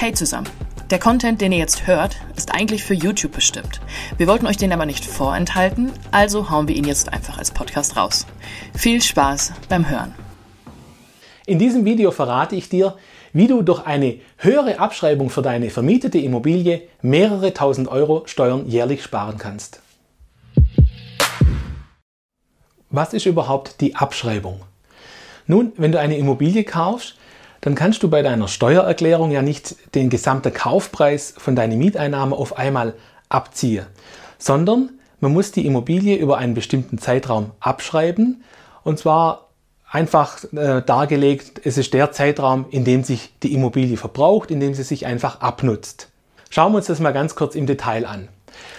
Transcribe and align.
Hey 0.00 0.12
zusammen. 0.12 0.48
Der 0.90 1.00
Content, 1.00 1.40
den 1.40 1.50
ihr 1.50 1.58
jetzt 1.58 1.88
hört, 1.88 2.18
ist 2.36 2.54
eigentlich 2.54 2.84
für 2.84 2.94
YouTube 2.94 3.32
bestimmt. 3.32 3.80
Wir 4.16 4.28
wollten 4.28 4.46
euch 4.46 4.56
den 4.56 4.72
aber 4.72 4.86
nicht 4.86 5.04
vorenthalten, 5.04 5.90
also 6.12 6.50
hauen 6.50 6.68
wir 6.68 6.76
ihn 6.76 6.84
jetzt 6.84 7.12
einfach 7.12 7.36
als 7.36 7.50
Podcast 7.50 7.96
raus. 7.96 8.24
Viel 8.76 9.02
Spaß 9.02 9.54
beim 9.68 9.90
Hören. 9.90 10.14
In 11.46 11.58
diesem 11.58 11.84
Video 11.84 12.12
verrate 12.12 12.54
ich 12.54 12.68
dir, 12.68 12.96
wie 13.32 13.48
du 13.48 13.62
durch 13.62 13.86
eine 13.86 14.20
höhere 14.36 14.78
Abschreibung 14.78 15.30
für 15.30 15.42
deine 15.42 15.68
vermietete 15.68 16.18
Immobilie 16.18 16.82
mehrere 17.02 17.52
tausend 17.52 17.88
Euro 17.88 18.22
Steuern 18.26 18.68
jährlich 18.68 19.02
sparen 19.02 19.36
kannst. 19.36 19.80
Was 22.88 23.14
ist 23.14 23.26
überhaupt 23.26 23.80
die 23.80 23.96
Abschreibung? 23.96 24.60
Nun, 25.48 25.72
wenn 25.76 25.90
du 25.90 25.98
eine 25.98 26.18
Immobilie 26.18 26.62
kaufst, 26.62 27.16
dann 27.60 27.74
kannst 27.74 28.02
du 28.02 28.08
bei 28.08 28.22
deiner 28.22 28.48
Steuererklärung 28.48 29.30
ja 29.30 29.42
nicht 29.42 29.76
den 29.94 30.10
gesamten 30.10 30.52
Kaufpreis 30.52 31.34
von 31.36 31.56
deiner 31.56 31.76
Mieteinnahme 31.76 32.36
auf 32.36 32.56
einmal 32.56 32.94
abziehen, 33.28 33.86
sondern 34.38 34.90
man 35.20 35.32
muss 35.32 35.52
die 35.52 35.66
Immobilie 35.66 36.16
über 36.16 36.38
einen 36.38 36.54
bestimmten 36.54 36.98
Zeitraum 36.98 37.50
abschreiben 37.60 38.44
und 38.84 38.98
zwar 38.98 39.48
einfach 39.90 40.44
äh, 40.52 40.82
dargelegt, 40.82 41.60
es 41.64 41.78
ist 41.78 41.94
der 41.94 42.12
Zeitraum, 42.12 42.66
in 42.70 42.84
dem 42.84 43.04
sich 43.04 43.32
die 43.42 43.54
Immobilie 43.54 43.96
verbraucht, 43.96 44.50
in 44.50 44.60
dem 44.60 44.74
sie 44.74 44.82
sich 44.82 45.06
einfach 45.06 45.40
abnutzt. 45.40 46.08
Schauen 46.50 46.72
wir 46.72 46.78
uns 46.78 46.86
das 46.86 47.00
mal 47.00 47.12
ganz 47.12 47.34
kurz 47.34 47.54
im 47.54 47.66
Detail 47.66 48.06
an. 48.06 48.28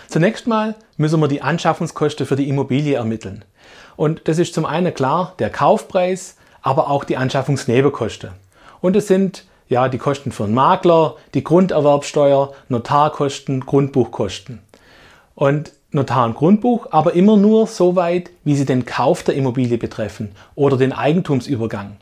Zunächst 0.07 0.47
mal 0.47 0.75
müssen 0.97 1.19
wir 1.19 1.27
die 1.27 1.41
Anschaffungskosten 1.41 2.25
für 2.25 2.35
die 2.35 2.49
Immobilie 2.49 2.95
ermitteln. 2.95 3.45
Und 3.95 4.27
das 4.27 4.39
ist 4.39 4.53
zum 4.53 4.65
einen 4.65 4.93
klar 4.93 5.33
der 5.39 5.49
Kaufpreis, 5.49 6.35
aber 6.61 6.89
auch 6.89 7.03
die 7.03 7.17
Anschaffungsnebenkosten. 7.17 8.31
Und 8.81 8.95
es 8.95 9.07
sind 9.07 9.45
ja 9.67 9.87
die 9.87 9.97
Kosten 9.97 10.31
für 10.31 10.45
einen 10.45 10.53
Makler, 10.53 11.15
die 11.33 11.43
Grunderwerbsteuer, 11.43 12.53
Notarkosten, 12.69 13.61
Grundbuchkosten. 13.61 14.59
Und 15.35 15.71
Notar 15.91 16.25
und 16.25 16.35
Grundbuch, 16.35 16.87
aber 16.91 17.13
immer 17.13 17.35
nur 17.35 17.65
so 17.65 17.95
weit, 17.95 18.29
wie 18.43 18.55
sie 18.55 18.65
den 18.65 18.85
Kauf 18.85 19.23
der 19.23 19.35
Immobilie 19.35 19.79
betreffen 19.79 20.33
oder 20.53 20.77
den 20.77 20.93
Eigentumsübergang. 20.93 21.97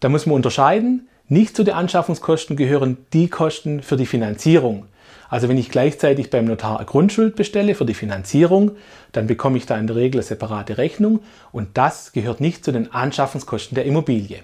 Da 0.00 0.08
muss 0.08 0.26
man 0.26 0.34
unterscheiden. 0.34 1.08
Nicht 1.28 1.54
zu 1.54 1.62
den 1.62 1.74
Anschaffungskosten 1.74 2.56
gehören 2.56 2.98
die 3.12 3.28
Kosten 3.28 3.80
für 3.80 3.96
die 3.96 4.06
Finanzierung. 4.06 4.86
Also 5.30 5.48
wenn 5.48 5.56
ich 5.56 5.70
gleichzeitig 5.70 6.30
beim 6.30 6.46
Notar 6.46 6.78
eine 6.78 6.86
Grundschuld 6.86 7.36
bestelle 7.36 7.74
für 7.74 7.86
die 7.86 7.94
Finanzierung, 7.94 8.72
dann 9.12 9.28
bekomme 9.28 9.56
ich 9.56 9.66
da 9.66 9.78
in 9.78 9.86
der 9.86 9.96
Regel 9.96 10.18
eine 10.18 10.26
separate 10.26 10.76
Rechnung 10.76 11.20
und 11.52 11.68
das 11.74 12.12
gehört 12.12 12.40
nicht 12.40 12.64
zu 12.64 12.72
den 12.72 12.92
Anschaffungskosten 12.92 13.76
der 13.76 13.84
Immobilie. 13.84 14.40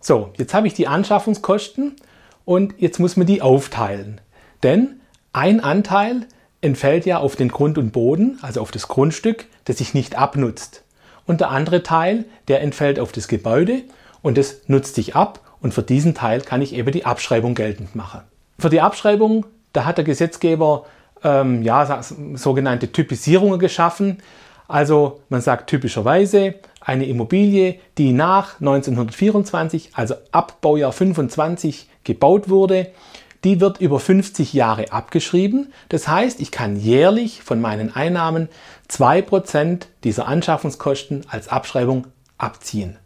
So, 0.00 0.32
jetzt 0.38 0.54
habe 0.54 0.66
ich 0.66 0.74
die 0.74 0.88
Anschaffungskosten 0.88 1.96
und 2.44 2.74
jetzt 2.78 2.98
muss 2.98 3.16
man 3.16 3.26
die 3.26 3.42
aufteilen. 3.42 4.20
Denn 4.62 5.00
ein 5.32 5.60
Anteil 5.60 6.26
entfällt 6.60 7.06
ja 7.06 7.18
auf 7.18 7.36
den 7.36 7.48
Grund 7.48 7.78
und 7.78 7.92
Boden, 7.92 8.38
also 8.42 8.60
auf 8.60 8.70
das 8.70 8.88
Grundstück, 8.88 9.46
das 9.64 9.78
sich 9.78 9.94
nicht 9.94 10.16
abnutzt. 10.16 10.82
Und 11.26 11.40
der 11.40 11.50
andere 11.50 11.82
Teil, 11.82 12.24
der 12.48 12.60
entfällt 12.62 12.98
auf 12.98 13.12
das 13.12 13.28
Gebäude 13.28 13.82
und 14.22 14.36
das 14.36 14.62
nutzt 14.66 14.94
sich 14.94 15.14
ab 15.14 15.40
und 15.60 15.74
für 15.74 15.82
diesen 15.82 16.14
Teil 16.14 16.40
kann 16.40 16.62
ich 16.62 16.74
eben 16.74 16.90
die 16.92 17.04
Abschreibung 17.04 17.54
geltend 17.54 17.94
machen. 17.94 18.22
Für 18.58 18.70
die 18.70 18.80
Abschreibung, 18.80 19.46
da 19.72 19.84
hat 19.84 19.98
der 19.98 20.04
Gesetzgeber 20.04 20.86
ähm, 21.22 21.62
ja, 21.62 22.02
sogenannte 22.34 22.92
Typisierungen 22.92 23.58
geschaffen. 23.58 24.18
Also 24.70 25.20
man 25.28 25.40
sagt 25.40 25.68
typischerweise, 25.68 26.54
eine 26.80 27.04
Immobilie, 27.06 27.80
die 27.98 28.12
nach 28.12 28.60
1924, 28.60 29.90
also 29.94 30.14
ab 30.30 30.60
Baujahr 30.60 30.92
25 30.92 31.88
gebaut 32.04 32.48
wurde, 32.48 32.86
die 33.42 33.60
wird 33.60 33.80
über 33.80 33.98
50 33.98 34.52
Jahre 34.52 34.92
abgeschrieben. 34.92 35.72
Das 35.88 36.06
heißt, 36.06 36.40
ich 36.40 36.52
kann 36.52 36.76
jährlich 36.76 37.42
von 37.42 37.60
meinen 37.60 37.96
Einnahmen 37.96 38.48
2% 38.88 39.86
dieser 40.04 40.28
Anschaffungskosten 40.28 41.26
als 41.28 41.48
Abschreibung 41.48 42.06
abziehen. 42.38 42.96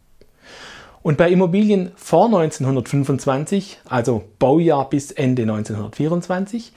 Und 1.01 1.17
bei 1.17 1.31
Immobilien 1.31 1.93
vor 1.97 2.27
1925, 2.27 3.79
also 3.89 4.25
Baujahr 4.39 4.91
bis 4.91 5.13
Ende 5.13 5.43
1924, 5.43 6.75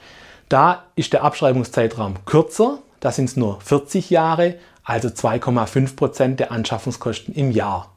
da 0.48 0.84
ist 0.96 1.12
der 1.12 1.24
Abschreibungszeitraum 1.24 2.24
kürzer, 2.24 2.78
da 3.00 3.12
sind 3.12 3.26
es 3.26 3.36
nur 3.36 3.60
40 3.60 4.10
Jahre, 4.10 4.54
also 4.88 5.08
2,5 5.08 5.96
Prozent 5.96 6.40
der 6.40 6.50
Anschaffungskosten 6.50 7.34
im 7.34 7.50
Jahr. 7.50 7.94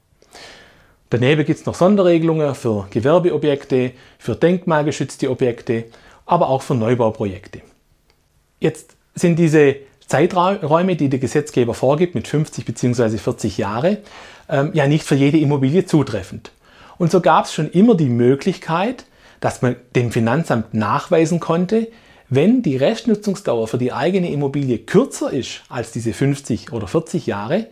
Daneben 1.09 1.45
gibt 1.45 1.59
es 1.61 1.65
noch 1.65 1.75
Sonderregelungen 1.75 2.53
für 2.53 2.87
Gewerbeobjekte, 2.89 3.91
für 4.19 4.35
denkmalgeschützte 4.35 5.29
Objekte, 5.29 5.85
aber 6.25 6.49
auch 6.49 6.61
für 6.61 6.75
Neubauprojekte. 6.75 7.61
Jetzt 8.59 8.97
sind 9.15 9.39
diese 9.39 9.77
Zeiträume, 10.05 10.97
die 10.97 11.07
der 11.07 11.19
Gesetzgeber 11.19 11.73
vorgibt, 11.73 12.13
mit 12.13 12.27
50 12.27 12.65
bzw. 12.65 13.17
40 13.17 13.57
Jahre, 13.57 13.99
ähm, 14.49 14.71
ja 14.73 14.85
nicht 14.85 15.05
für 15.05 15.15
jede 15.15 15.37
Immobilie 15.37 15.85
zutreffend. 15.85 16.51
Und 16.97 17.09
so 17.09 17.21
gab 17.21 17.45
es 17.45 17.53
schon 17.53 17.71
immer 17.71 17.95
die 17.95 18.09
Möglichkeit, 18.09 19.05
dass 19.39 19.61
man 19.61 19.77
dem 19.95 20.11
Finanzamt 20.11 20.73
nachweisen 20.73 21.39
konnte, 21.39 21.87
wenn 22.31 22.61
die 22.61 22.77
Restnutzungsdauer 22.77 23.67
für 23.67 23.77
die 23.77 23.91
eigene 23.91 24.31
Immobilie 24.31 24.79
kürzer 24.79 25.31
ist 25.31 25.63
als 25.67 25.91
diese 25.91 26.13
50 26.13 26.71
oder 26.71 26.87
40 26.87 27.27
Jahre, 27.27 27.67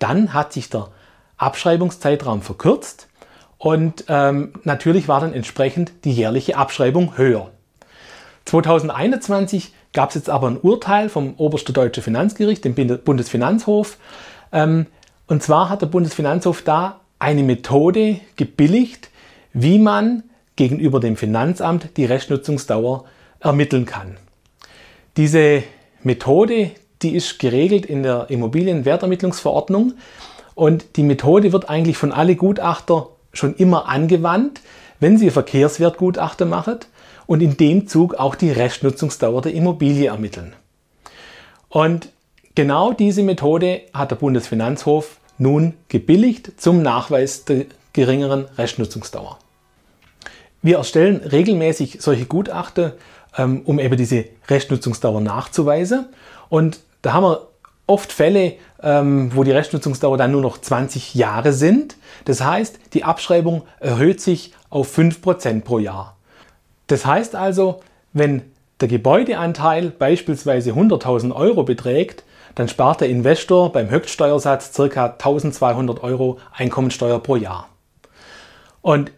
dann 0.00 0.34
hat 0.34 0.52
sich 0.52 0.68
der 0.68 0.88
Abschreibungszeitraum 1.36 2.42
verkürzt 2.42 3.06
und 3.56 4.04
ähm, 4.08 4.54
natürlich 4.64 5.06
war 5.06 5.20
dann 5.20 5.32
entsprechend 5.32 5.92
die 6.04 6.12
jährliche 6.12 6.56
Abschreibung 6.56 7.16
höher. 7.18 7.52
2021 8.46 9.72
gab 9.92 10.08
es 10.08 10.16
jetzt 10.16 10.28
aber 10.28 10.48
ein 10.48 10.58
Urteil 10.60 11.08
vom 11.08 11.34
Oberste 11.36 11.72
Deutsche 11.72 12.02
Finanzgericht, 12.02 12.64
dem 12.64 12.74
Bundesfinanzhof. 12.74 13.96
Ähm, 14.50 14.86
und 15.28 15.44
zwar 15.44 15.68
hat 15.68 15.82
der 15.82 15.86
Bundesfinanzhof 15.86 16.62
da 16.62 16.98
eine 17.20 17.44
Methode 17.44 18.18
gebilligt, 18.34 19.10
wie 19.52 19.78
man 19.78 20.24
gegenüber 20.56 20.98
dem 20.98 21.16
Finanzamt 21.16 21.96
die 21.96 22.06
Restnutzungsdauer 22.06 23.04
ermitteln 23.40 23.86
kann. 23.86 24.16
Diese 25.16 25.62
Methode, 26.02 26.70
die 27.02 27.14
ist 27.14 27.38
geregelt 27.38 27.86
in 27.86 28.02
der 28.02 28.30
Immobilienwertermittlungsverordnung 28.30 29.94
und 30.54 30.96
die 30.96 31.02
Methode 31.02 31.52
wird 31.52 31.68
eigentlich 31.68 31.96
von 31.96 32.12
alle 32.12 32.36
Gutachter 32.36 33.08
schon 33.32 33.54
immer 33.56 33.88
angewandt, 33.88 34.60
wenn 34.98 35.18
sie 35.18 35.30
Verkehrswertgutachter 35.30 36.44
machen 36.44 36.78
und 37.26 37.42
in 37.42 37.56
dem 37.56 37.86
Zug 37.86 38.14
auch 38.14 38.34
die 38.34 38.50
Restnutzungsdauer 38.50 39.42
der 39.42 39.54
Immobilie 39.54 40.08
ermitteln. 40.08 40.54
Und 41.68 42.10
genau 42.54 42.92
diese 42.92 43.22
Methode 43.22 43.82
hat 43.94 44.10
der 44.10 44.16
Bundesfinanzhof 44.16 45.16
nun 45.38 45.74
gebilligt 45.88 46.60
zum 46.60 46.82
Nachweis 46.82 47.44
der 47.44 47.66
geringeren 47.92 48.46
Restnutzungsdauer. 48.58 49.38
Wir 50.62 50.76
erstellen 50.76 51.16
regelmäßig 51.18 51.98
solche 52.00 52.26
Gutachten 52.26 52.92
ähm, 53.36 53.62
um 53.64 53.78
eben 53.78 53.96
diese 53.96 54.26
Restnutzungsdauer 54.48 55.20
nachzuweisen. 55.20 56.06
Und 56.48 56.80
da 57.02 57.12
haben 57.12 57.24
wir 57.24 57.48
oft 57.86 58.12
Fälle, 58.12 58.54
ähm, 58.82 59.32
wo 59.34 59.42
die 59.42 59.50
Restnutzungsdauer 59.50 60.16
dann 60.16 60.30
nur 60.30 60.42
noch 60.42 60.58
20 60.58 61.14
Jahre 61.14 61.52
sind. 61.52 61.96
Das 62.24 62.42
heißt, 62.42 62.78
die 62.94 63.04
Abschreibung 63.04 63.62
erhöht 63.80 64.20
sich 64.20 64.52
auf 64.70 64.96
5% 64.96 65.62
pro 65.62 65.78
Jahr. 65.78 66.16
Das 66.86 67.04
heißt 67.04 67.34
also, 67.34 67.80
wenn 68.12 68.42
der 68.80 68.88
Gebäudeanteil 68.88 69.90
beispielsweise 69.90 70.72
100.000 70.72 71.34
Euro 71.34 71.64
beträgt, 71.64 72.24
dann 72.54 72.68
spart 72.68 73.00
der 73.00 73.08
Investor 73.08 73.72
beim 73.72 73.90
Höchststeuersatz 73.90 74.72
ca. 74.72 75.06
1200 75.06 76.02
Euro 76.02 76.38
Einkommensteuer 76.52 77.20
pro 77.20 77.36
Jahr. 77.36 77.68
Und 78.82 79.12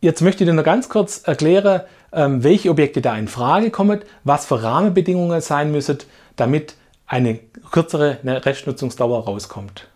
jetzt 0.00 0.20
möchte 0.20 0.44
ich 0.44 0.48
dir 0.50 0.54
noch 0.54 0.64
ganz 0.64 0.88
kurz 0.88 1.22
erklären, 1.24 1.82
welche 2.14 2.70
Objekte 2.70 3.00
da 3.00 3.16
in 3.16 3.28
Frage 3.28 3.70
kommen, 3.70 4.00
was 4.22 4.46
für 4.46 4.62
Rahmenbedingungen 4.62 5.40
sein 5.40 5.72
müssen, 5.72 5.98
damit 6.36 6.76
eine 7.06 7.38
kürzere 7.70 8.18
Restnutzungsdauer 8.24 9.24
rauskommt. 9.24 9.88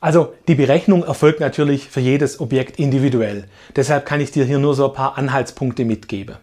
Also 0.00 0.34
die 0.48 0.54
Berechnung 0.54 1.04
erfolgt 1.04 1.40
natürlich 1.40 1.88
für 1.88 2.00
jedes 2.00 2.40
Objekt 2.40 2.78
individuell. 2.78 3.44
Deshalb 3.74 4.06
kann 4.06 4.20
ich 4.20 4.30
dir 4.30 4.44
hier 4.44 4.58
nur 4.58 4.74
so 4.74 4.86
ein 4.86 4.92
paar 4.92 5.16
Anhaltspunkte 5.16 5.84
mitgeben. 5.84 6.36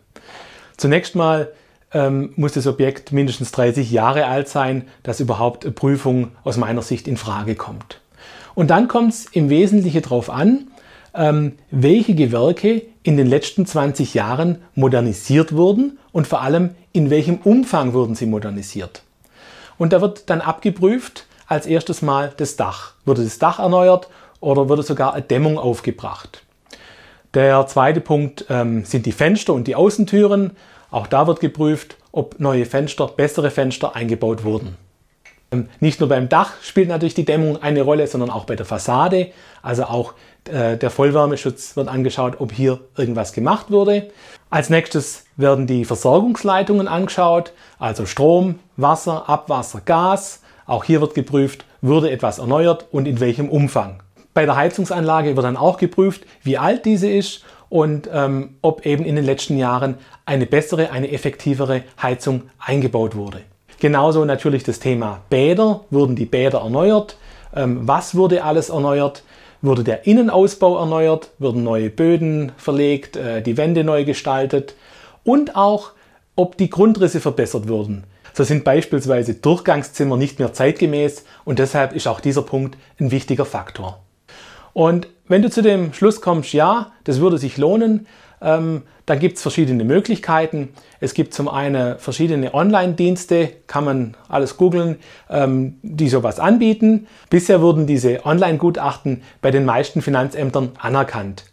Zunächst 0.77 1.15
mal 1.15 1.51
ähm, 1.93 2.33
muss 2.35 2.53
das 2.53 2.67
Objekt 2.67 3.11
mindestens 3.11 3.51
30 3.51 3.91
Jahre 3.91 4.25
alt 4.25 4.47
sein, 4.49 4.87
dass 5.03 5.19
überhaupt 5.19 5.65
eine 5.65 5.73
Prüfung 5.73 6.31
aus 6.43 6.57
meiner 6.57 6.81
Sicht 6.81 7.07
in 7.07 7.17
Frage 7.17 7.55
kommt. 7.55 8.01
Und 8.55 8.69
dann 8.69 8.87
kommt 8.87 9.13
es 9.13 9.25
im 9.25 9.49
Wesentlichen 9.49 10.01
darauf 10.01 10.29
an, 10.29 10.67
ähm, 11.13 11.53
welche 11.71 12.15
Gewerke 12.15 12.83
in 13.03 13.17
den 13.17 13.27
letzten 13.27 13.65
20 13.65 14.13
Jahren 14.13 14.59
modernisiert 14.75 15.55
wurden 15.55 15.99
und 16.11 16.27
vor 16.27 16.41
allem 16.41 16.71
in 16.91 17.09
welchem 17.09 17.37
Umfang 17.37 17.93
wurden 17.93 18.15
sie 18.15 18.25
modernisiert. 18.25 19.03
Und 19.77 19.93
da 19.93 20.01
wird 20.01 20.29
dann 20.29 20.41
abgeprüft 20.41 21.25
als 21.47 21.65
erstes 21.65 22.01
Mal 22.01 22.33
das 22.37 22.55
Dach. 22.55 22.93
Wurde 23.05 23.23
das 23.23 23.39
Dach 23.39 23.59
erneuert 23.59 24.07
oder 24.39 24.69
wurde 24.69 24.83
sogar 24.83 25.13
eine 25.13 25.23
Dämmung 25.23 25.57
aufgebracht? 25.57 26.43
Der 27.33 27.65
zweite 27.67 27.99
Punkt 27.99 28.45
ähm, 28.49 28.85
sind 28.85 29.05
die 29.05 29.11
Fenster 29.11 29.53
und 29.53 29.67
die 29.67 29.75
Außentüren. 29.75 30.51
Auch 30.91 31.07
da 31.07 31.25
wird 31.25 31.39
geprüft, 31.39 31.97
ob 32.11 32.39
neue 32.39 32.65
Fenster, 32.65 33.07
bessere 33.07 33.49
Fenster 33.49 33.95
eingebaut 33.95 34.43
wurden. 34.43 34.77
Ähm, 35.53 35.69
nicht 35.79 35.99
nur 35.99 36.09
beim 36.09 36.29
Dach 36.29 36.53
spielt 36.61 36.89
natürlich 36.89 37.13
die 37.13 37.25
Dämmung 37.25 37.61
eine 37.61 37.81
Rolle, 37.81 38.07
sondern 38.07 38.29
auch 38.29 38.45
bei 38.45 38.55
der 38.55 38.65
Fassade. 38.65 39.27
Also 39.61 39.83
auch 39.83 40.13
äh, 40.49 40.77
der 40.77 40.89
Vollwärmeschutz 40.89 41.75
wird 41.77 41.87
angeschaut, 41.87 42.35
ob 42.39 42.51
hier 42.51 42.79
irgendwas 42.97 43.33
gemacht 43.33 43.71
wurde. 43.71 44.09
Als 44.49 44.69
nächstes 44.69 45.25
werden 45.37 45.67
die 45.67 45.85
Versorgungsleitungen 45.85 46.87
angeschaut, 46.87 47.53
also 47.79 48.05
Strom, 48.05 48.59
Wasser, 48.77 49.29
Abwasser, 49.29 49.81
Gas. 49.83 50.41
Auch 50.65 50.83
hier 50.83 51.01
wird 51.01 51.15
geprüft, 51.15 51.65
wurde 51.81 52.11
etwas 52.11 52.39
erneuert 52.39 52.87
und 52.91 53.07
in 53.07 53.19
welchem 53.19 53.49
Umfang. 53.49 54.01
Bei 54.33 54.45
der 54.45 54.55
Heizungsanlage 54.55 55.35
wird 55.35 55.45
dann 55.45 55.57
auch 55.57 55.77
geprüft, 55.77 56.23
wie 56.41 56.57
alt 56.57 56.85
diese 56.85 57.09
ist 57.09 57.43
und 57.69 58.09
ähm, 58.11 58.55
ob 58.61 58.85
eben 58.85 59.05
in 59.05 59.15
den 59.15 59.25
letzten 59.25 59.57
Jahren 59.57 59.97
eine 60.25 60.45
bessere, 60.45 60.91
eine 60.91 61.11
effektivere 61.11 61.83
Heizung 62.01 62.43
eingebaut 62.59 63.15
wurde. 63.15 63.41
Genauso 63.83 64.23
natürlich 64.23 64.63
das 64.63 64.79
Thema 64.79 65.19
Bäder. 65.29 65.81
Wurden 65.89 66.15
die 66.15 66.25
Bäder 66.25 66.59
erneuert? 66.59 67.17
Ähm, 67.53 67.85
was 67.85 68.15
wurde 68.15 68.45
alles 68.45 68.69
erneuert? 68.69 69.23
Wurde 69.61 69.83
der 69.83 70.07
Innenausbau 70.07 70.79
erneuert? 70.79 71.31
Wurden 71.37 71.63
neue 71.63 71.89
Böden 71.89 72.53
verlegt? 72.55 73.17
Äh, 73.17 73.41
die 73.41 73.57
Wände 73.57 73.83
neu 73.83 74.05
gestaltet? 74.05 74.75
Und 75.25 75.57
auch, 75.57 75.91
ob 76.37 76.55
die 76.55 76.69
Grundrisse 76.69 77.19
verbessert 77.19 77.67
wurden. 77.67 78.05
So 78.31 78.45
sind 78.45 78.63
beispielsweise 78.63 79.33
Durchgangszimmer 79.33 80.15
nicht 80.15 80.39
mehr 80.39 80.53
zeitgemäß 80.53 81.25
und 81.43 81.59
deshalb 81.59 81.91
ist 81.91 82.07
auch 82.07 82.21
dieser 82.21 82.43
Punkt 82.43 82.77
ein 83.01 83.11
wichtiger 83.11 83.43
Faktor. 83.43 83.99
Und 84.71 85.09
wenn 85.27 85.41
du 85.41 85.49
zu 85.49 85.61
dem 85.61 85.91
Schluss 85.91 86.21
kommst, 86.21 86.53
ja, 86.53 86.93
das 87.03 87.19
würde 87.19 87.37
sich 87.37 87.57
lohnen, 87.57 88.07
ähm, 88.43 88.83
dann 89.05 89.19
gibt 89.19 89.37
es 89.37 89.41
verschiedene 89.41 89.83
Möglichkeiten. 89.83 90.69
Es 90.99 91.13
gibt 91.13 91.33
zum 91.33 91.47
einen 91.47 91.97
verschiedene 91.97 92.53
Online-Dienste, 92.53 93.49
kann 93.67 93.85
man 93.85 94.17
alles 94.29 94.57
googeln, 94.57 94.97
ähm, 95.29 95.77
die 95.81 96.09
sowas 96.09 96.39
anbieten. 96.39 97.07
Bisher 97.29 97.61
wurden 97.61 97.87
diese 97.87 98.25
Online-Gutachten 98.25 99.23
bei 99.41 99.51
den 99.51 99.65
meisten 99.65 100.01
Finanzämtern 100.01 100.71
anerkannt. 100.79 101.45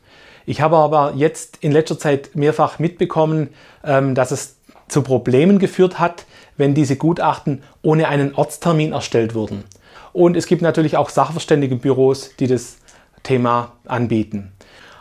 Ich 0.46 0.60
habe 0.60 0.76
aber 0.76 1.14
jetzt 1.16 1.58
in 1.60 1.72
letzter 1.72 1.98
Zeit 1.98 2.30
mehrfach 2.34 2.78
mitbekommen, 2.78 3.50
ähm, 3.84 4.14
dass 4.14 4.30
es 4.30 4.56
zu 4.88 5.02
Problemen 5.02 5.58
geführt 5.58 5.98
hat, 5.98 6.26
wenn 6.56 6.74
diese 6.74 6.96
Gutachten 6.96 7.62
ohne 7.82 8.08
einen 8.08 8.34
Ortstermin 8.34 8.92
erstellt 8.92 9.34
wurden. 9.34 9.64
Und 10.12 10.36
es 10.36 10.46
gibt 10.46 10.62
natürlich 10.62 10.96
auch 10.96 11.08
Sachverständigenbüros, 11.08 12.36
die 12.38 12.48
das 12.48 12.78
Thema 13.22 13.72
anbieten. 13.86 14.52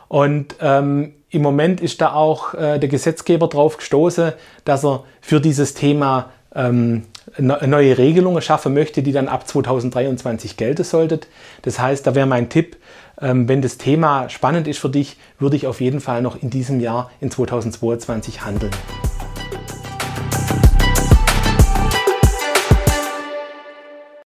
Und 0.09 0.56
ähm, 0.59 1.13
im 1.29 1.41
Moment 1.41 1.79
ist 1.79 2.01
da 2.01 2.13
auch 2.13 2.53
äh, 2.56 2.79
der 2.79 2.89
Gesetzgeber 2.89 3.47
drauf 3.47 3.77
gestoßen, 3.77 4.33
dass 4.65 4.83
er 4.83 5.03
für 5.21 5.39
dieses 5.39 5.75
Thema 5.75 6.31
ähm, 6.53 7.03
neue 7.38 7.97
Regelungen 7.97 8.41
schaffen 8.41 8.73
möchte, 8.73 9.03
die 9.03 9.11
dann 9.11 9.27
ab 9.27 9.47
2023 9.47 10.57
gelten 10.57 10.83
sollten. 10.83 11.21
Das 11.61 11.79
heißt, 11.79 12.06
da 12.06 12.15
wäre 12.15 12.25
mein 12.25 12.50
Tipp, 12.50 12.77
ähm, 13.21 13.47
wenn 13.47 13.61
das 13.61 13.77
Thema 13.77 14.29
spannend 14.29 14.67
ist 14.67 14.79
für 14.79 14.89
dich, 14.89 15.17
würde 15.38 15.56
ich 15.56 15.67
auf 15.67 15.79
jeden 15.79 16.00
Fall 16.00 16.21
noch 16.21 16.41
in 16.41 16.50
diesem 16.50 16.79
Jahr 16.79 17.12
in 17.21 17.29
2022 17.29 18.44
handeln. 18.44 18.71